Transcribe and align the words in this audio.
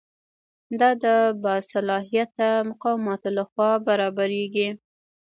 دا 0.79 0.89
د 1.03 1.05
باصلاحیته 1.43 2.47
مقاماتو 2.69 3.27
لخوا 3.37 3.71
برابریږي. 3.87 4.69